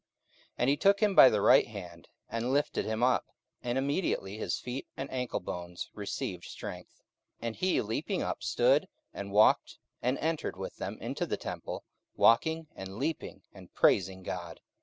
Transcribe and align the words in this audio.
44:003:007 0.53 0.53
And 0.57 0.69
he 0.71 0.77
took 0.77 0.99
him 0.99 1.13
by 1.15 1.29
the 1.29 1.41
right 1.41 1.67
hand, 1.67 2.07
and 2.27 2.51
lifted 2.51 2.85
him 2.87 3.03
up: 3.03 3.25
and 3.61 3.77
immediately 3.77 4.35
his 4.35 4.57
feet 4.57 4.87
and 4.97 5.11
ankle 5.11 5.39
bones 5.41 5.91
received 5.93 6.45
strength. 6.45 7.03
44:003:008 7.37 7.37
And 7.47 7.55
he 7.57 7.81
leaping 7.83 8.23
up 8.23 8.41
stood, 8.41 8.87
and 9.13 9.31
walked, 9.31 9.77
and 10.01 10.17
entered 10.17 10.57
with 10.57 10.77
them 10.77 10.97
into 10.99 11.27
the 11.27 11.37
temple, 11.37 11.83
walking, 12.15 12.65
and 12.75 12.97
leaping, 12.97 13.43
and 13.53 13.71
praising 13.75 14.23
God. 14.23 14.59